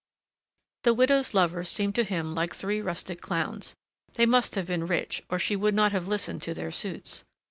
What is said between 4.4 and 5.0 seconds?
have been